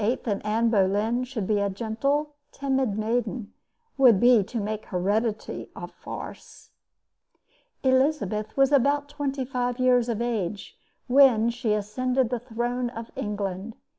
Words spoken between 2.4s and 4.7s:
timid maiden would be to